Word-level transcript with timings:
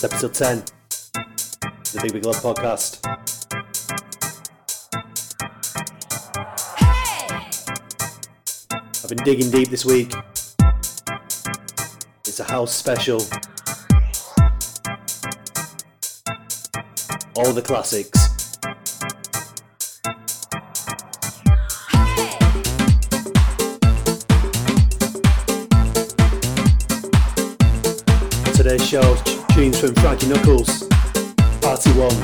It's 0.00 0.04
episode 0.04 0.34
10, 0.34 0.62
the 1.92 2.00
Big 2.02 2.12
Big 2.12 2.24
Love 2.24 2.36
podcast. 2.36 3.04
Hey! 6.76 7.50
I've 9.02 9.08
been 9.08 9.24
digging 9.24 9.50
deep 9.50 9.70
this 9.70 9.84
week. 9.84 10.14
It's 12.28 12.38
a 12.38 12.44
house 12.44 12.72
special. 12.72 13.20
All 17.34 17.52
the 17.52 17.60
classics. 17.60 18.28
Today's 28.56 28.88
show 28.88 29.37
tunes 29.58 29.80
from 29.80 29.92
Frankie 29.96 30.28
Knuckles, 30.28 30.84
Par-T-One, 31.60 32.14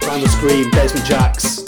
Primal 0.00 0.26
Scream, 0.26 0.70
Basement 0.70 1.04
Jaxx. 1.04 1.62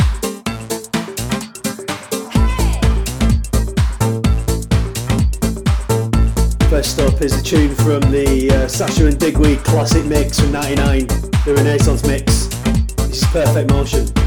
First 6.71 7.01
up 7.01 7.21
is 7.21 7.39
a 7.39 7.43
tune 7.43 7.75
from 7.75 8.01
the 8.11 8.51
uh, 8.51 8.67
Sasha 8.67 9.07
and 9.07 9.19
Digweed 9.19 9.59
classic 9.59 10.07
mix 10.07 10.41
from 10.41 10.53
99, 10.53 11.07
the 11.07 11.55
Renaissance 11.55 12.07
mix. 12.07 12.47
This 13.09 13.23
is 13.23 13.27
Perfect 13.27 13.71
Motion. 13.71 14.18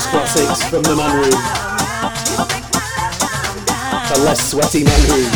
house 0.00 0.10
classics 0.10 0.62
from 0.70 0.82
the 0.82 0.96
man 0.96 1.14
room. 1.16 1.30
The 4.08 4.20
less 4.24 4.50
sweaty 4.50 4.84
man 4.84 5.00
room. 5.10 5.30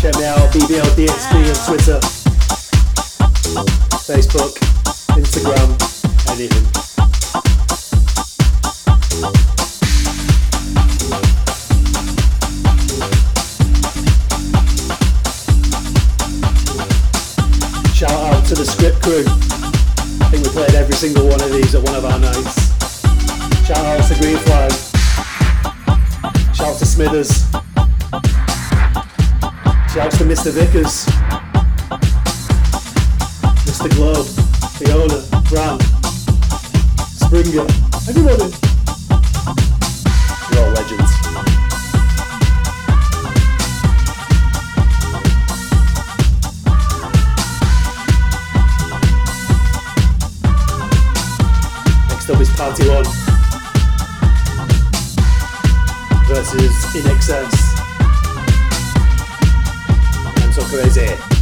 Check 0.00 0.16
me 0.16 0.24
out, 0.24 0.52
BBL 0.52 0.90
DXP 0.96 1.34
on 1.50 1.58
Twitter, 1.66 2.00
Facebook, 4.06 4.52
Instagram, 5.16 5.68
anything. 6.30 6.64
to 18.44 18.54
the 18.54 18.64
script 18.66 19.00
crew 19.02 19.63
every 20.84 20.96
single 20.96 21.26
one 21.26 21.40
of 21.40 21.50
these 21.50 21.74
at 21.74 21.82
one 21.82 21.94
of 21.94 22.04
our 22.04 22.18
nights. 22.18 22.70
Shout 23.66 23.78
out 23.78 24.06
to 24.06 24.14
Green 24.20 24.36
Flag. 24.36 24.70
Shout 26.54 26.68
out 26.68 26.78
to 26.78 26.84
Smithers. 26.84 27.48
Shout 29.90 30.04
out 30.04 30.12
to 30.12 30.24
Mr. 30.24 30.52
Vickers. 30.52 31.06
Mr. 33.64 33.88
Globe. 33.94 34.26
Fiona. 34.76 35.22
Brown, 35.48 35.80
Springer. 37.16 37.66
Everybody. 38.06 38.63
Par-T-One 52.64 53.04
versus 56.26 56.72
INXS. 56.94 57.76
I'm 60.42 60.50
so 60.50 60.62
crazy. 60.62 61.33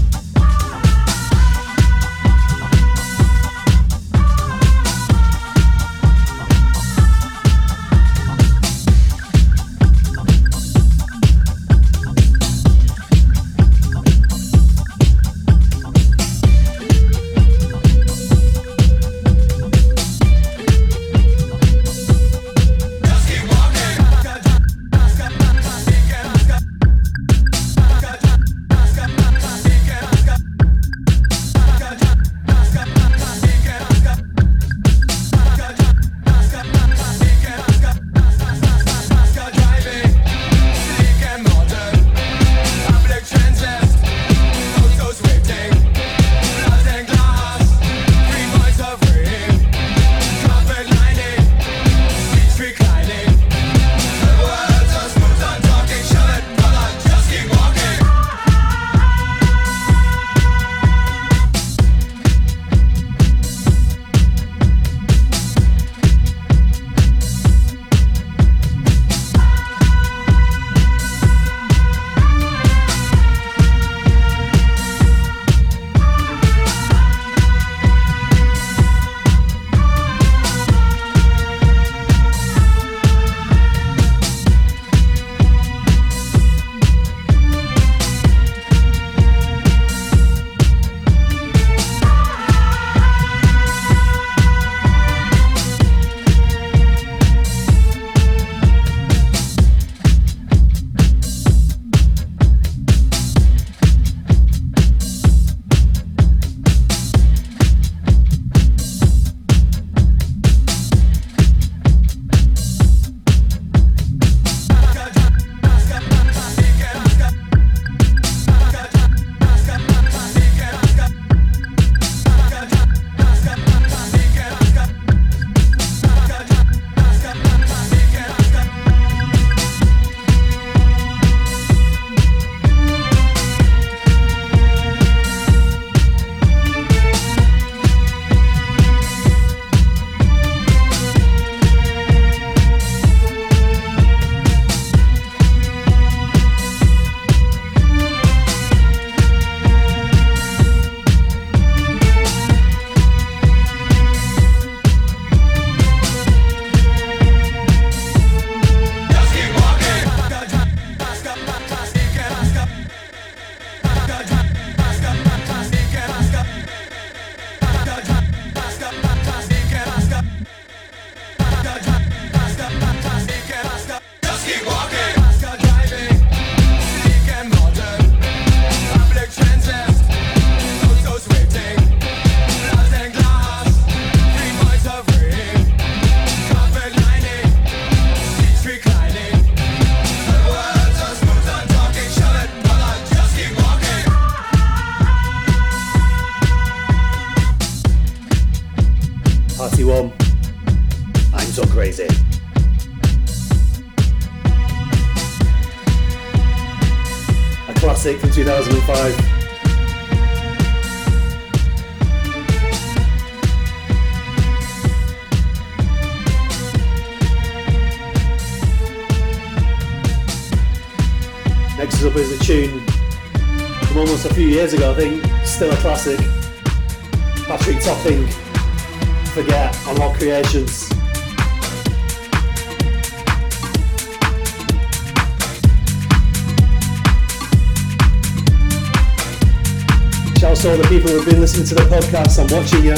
Watching 242.53 242.85
you. 242.85 242.95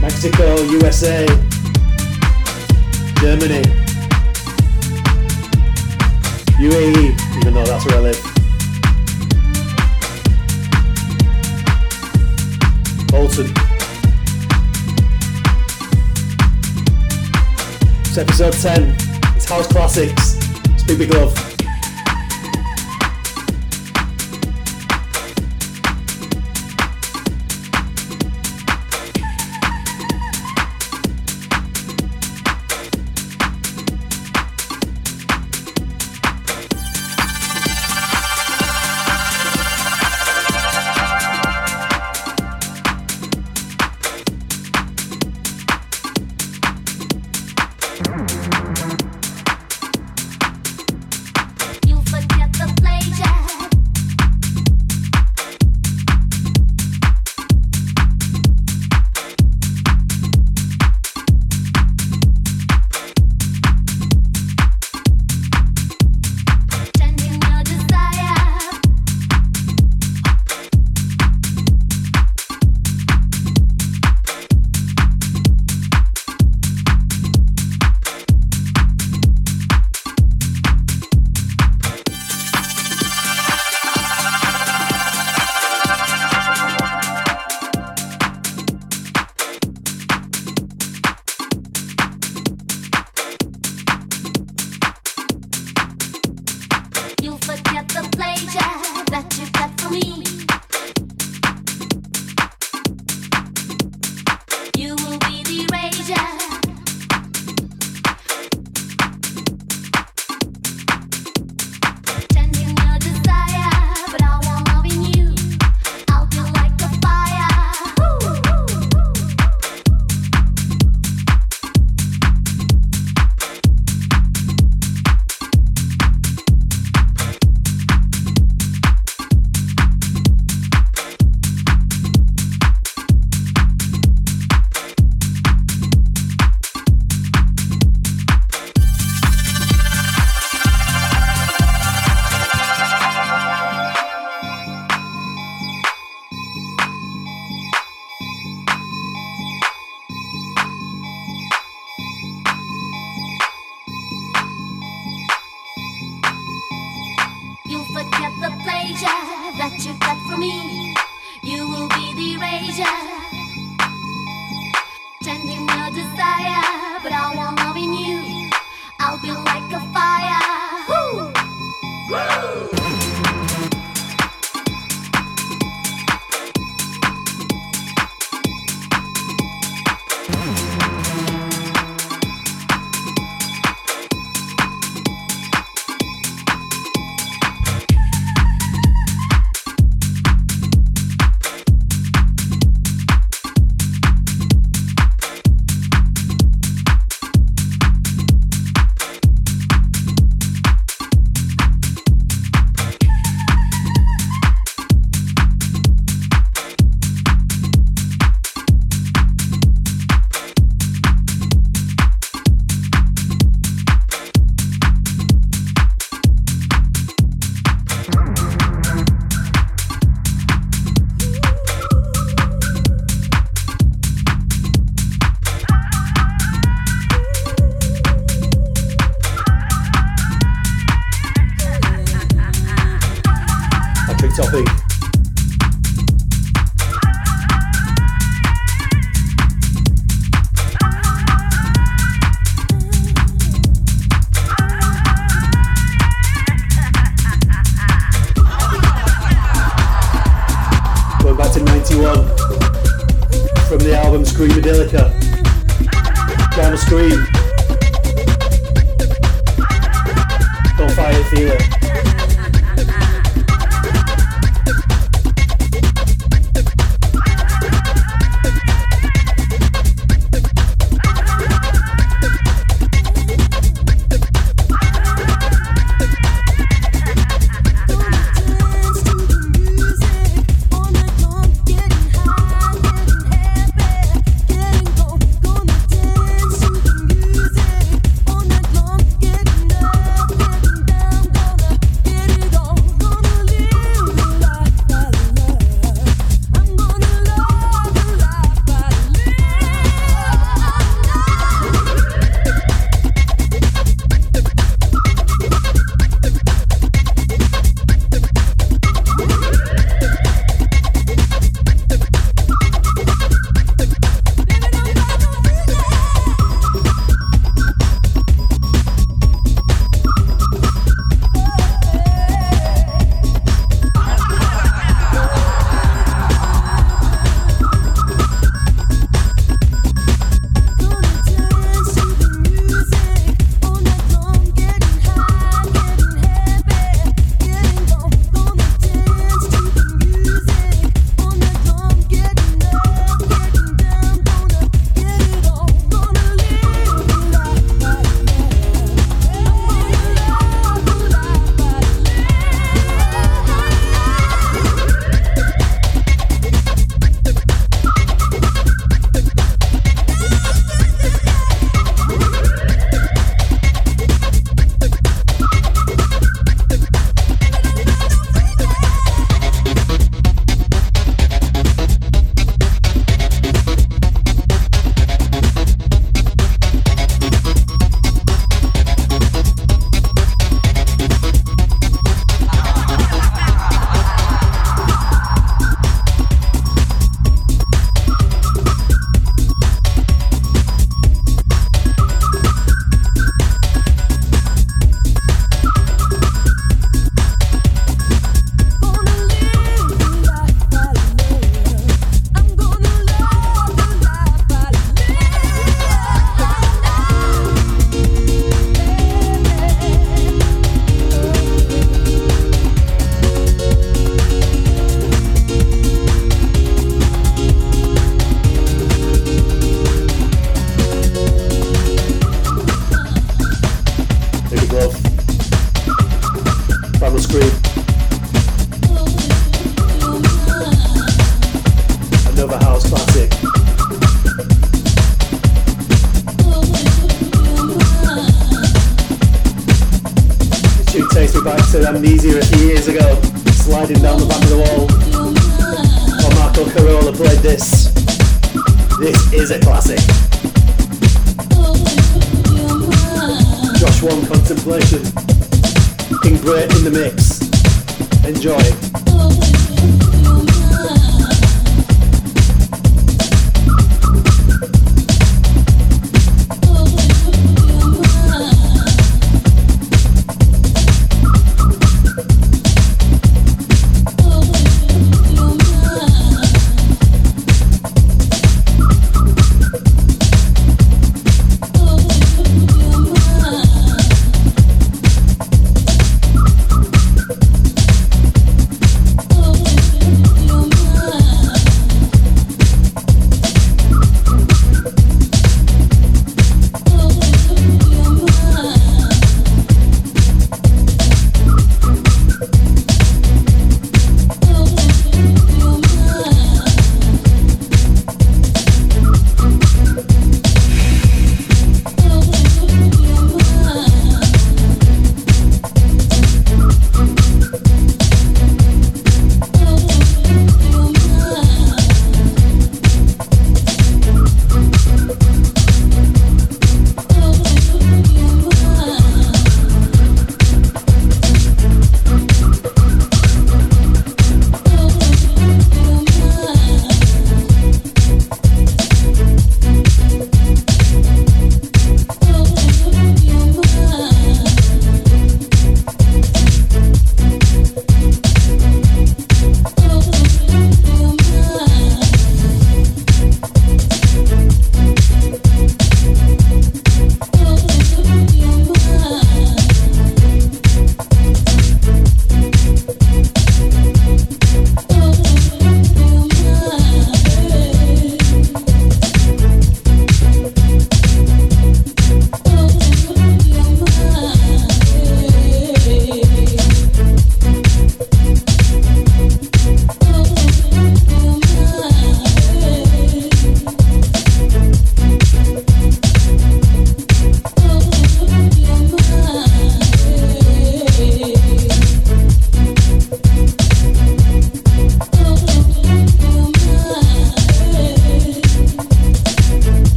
Mexico, 0.00 0.56
USA, 0.62 1.26
Germany, 3.20 3.60
UAE, 6.56 7.14
even 7.36 7.52
though 7.52 7.66
that's 7.66 7.84
where 7.84 7.98
I 7.98 8.00
live. 8.00 8.22
Bolton. 13.08 13.52
It's 18.06 18.16
episode 18.16 18.54
10. 18.54 18.96
It's 19.36 19.44
House 19.44 19.66
Classics. 19.66 20.38
It's 20.70 20.82
Big 20.84 20.98
Big 20.98 21.12
Love. 21.12 21.43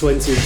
20 0.00 0.39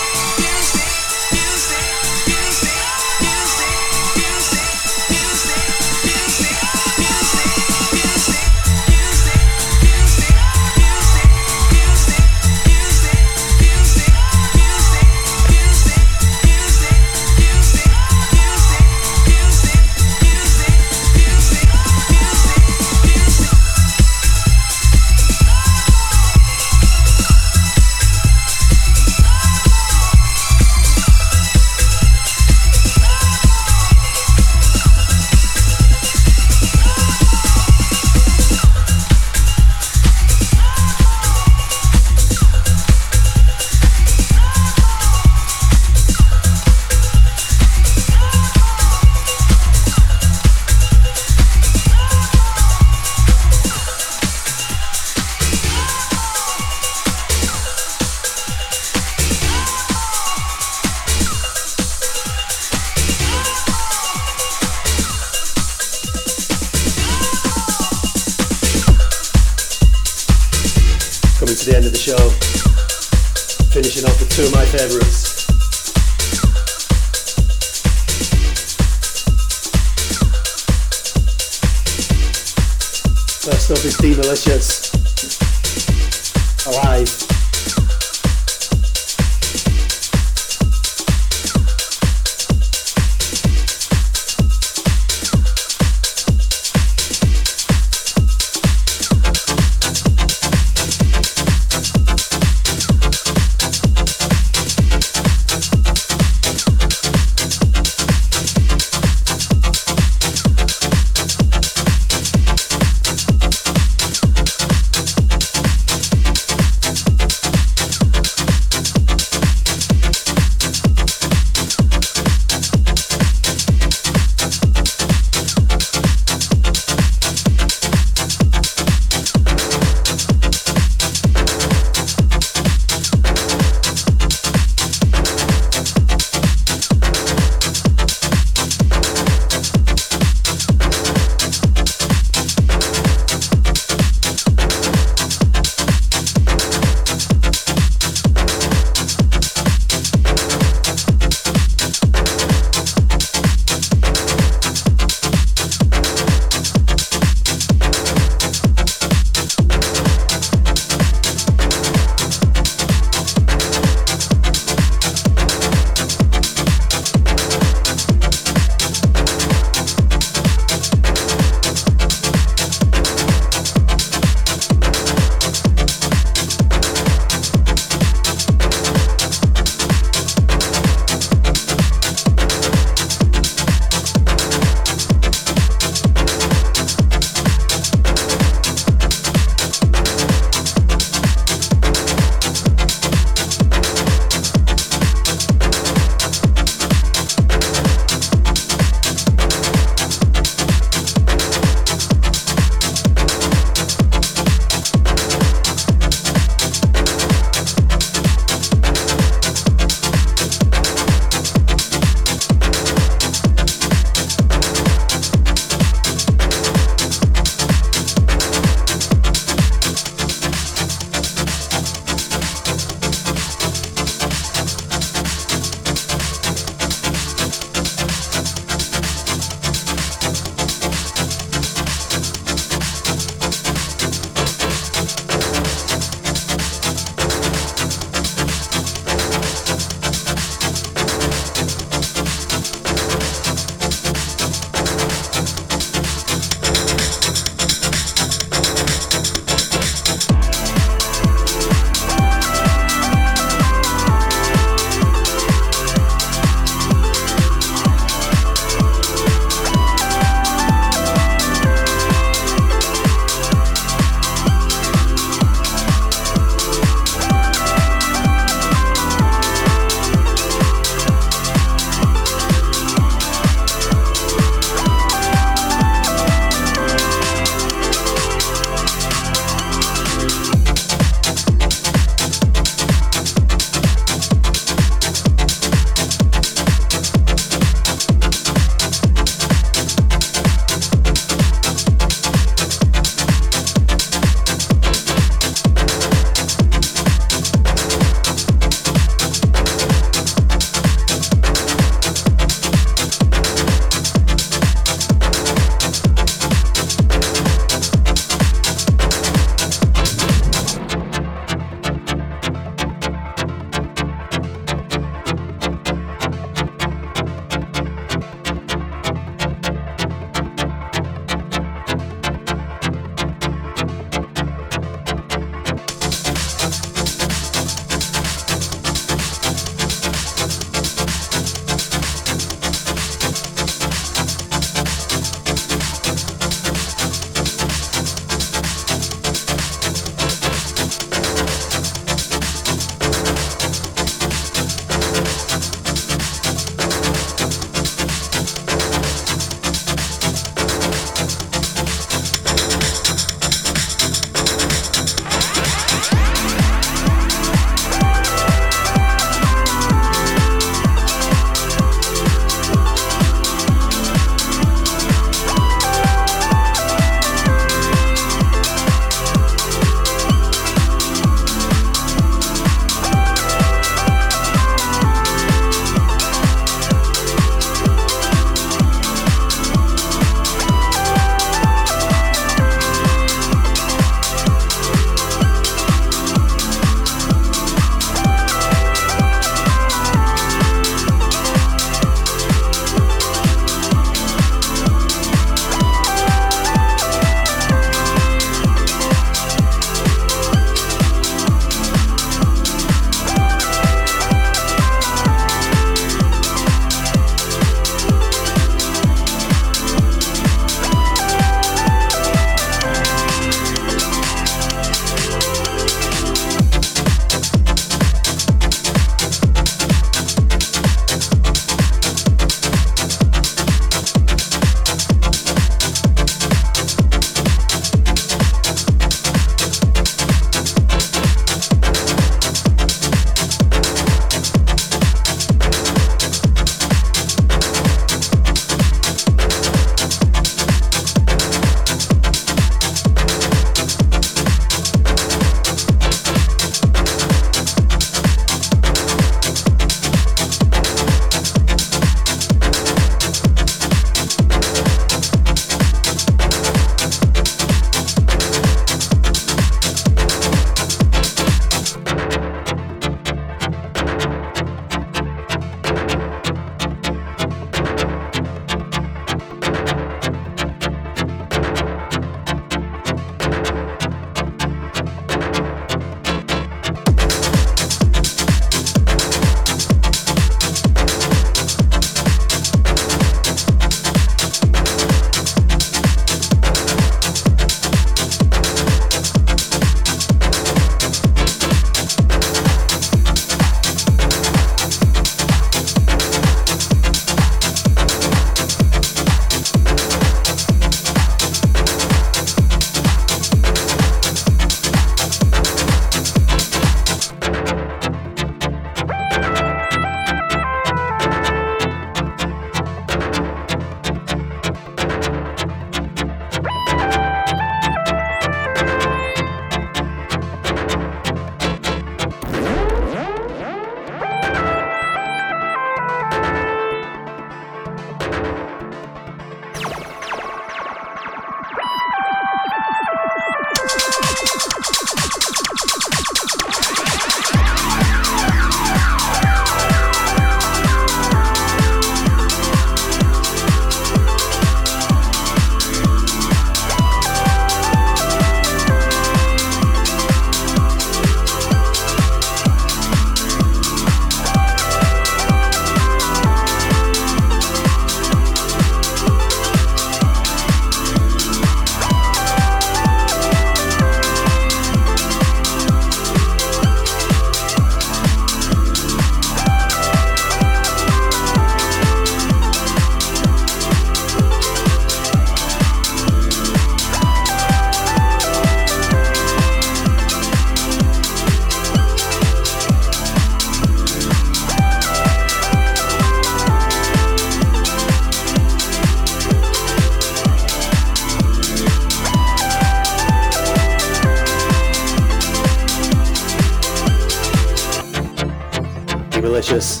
delicious. 599.40 600.00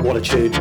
What 0.00 0.16
a 0.16 0.20
tune. 0.20 0.52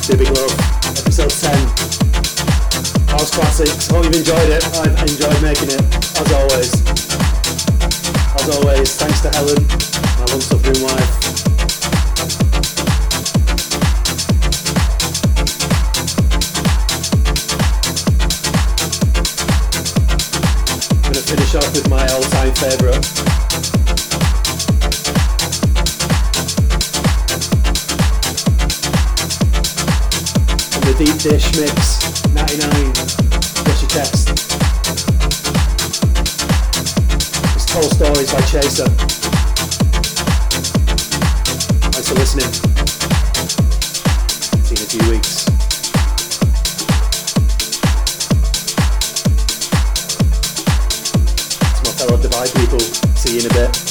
Two 0.00 0.16
Big 0.16 0.28
episode 0.98 1.30
10. 1.30 1.52
House 3.08 3.30
Classics. 3.30 3.88
Hope 3.88 4.04
you've 4.04 4.14
enjoyed 4.16 4.50
it. 4.50 4.64
I've 4.74 5.02
enjoyed 5.02 5.42
making 5.42 5.68
it, 5.68 5.82
as 6.18 6.32
always. 6.32 6.72
As 8.34 8.56
always, 8.56 8.96
thanks 8.96 9.20
to 9.20 9.30
Helen, 9.30 9.66
my 10.18 10.24
long 10.32 10.40
suffering 10.40 10.82
wife. 10.82 11.29
With 21.72 21.88
my 21.88 22.04
all-time 22.08 22.54
favourite. 22.54 22.96
And 30.74 30.84
the 30.84 30.94
deep 30.98 31.18
dish 31.20 31.46
mix 31.56 32.00
99. 32.34 32.86
What's 33.66 33.82
your 33.82 33.90
text? 33.90 34.30
It's 37.54 37.66
Told 37.66 37.90
Stories 37.92 38.32
by 38.32 38.40
Chaser. 38.42 38.88
Thanks 41.90 42.08
for 42.08 42.14
listening. 42.14 42.52
See 44.64 44.74
you 44.74 44.80
in 44.80 44.86
a 44.86 45.04
few 45.04 45.10
weeks. 45.10 45.39
Divide 52.40 52.58
people, 52.58 52.80
see 52.80 53.34
you 53.34 53.40
in 53.40 53.50
a 53.50 53.52
bit. 53.52 53.89